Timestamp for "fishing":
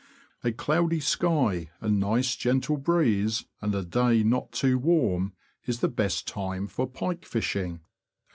7.23-7.81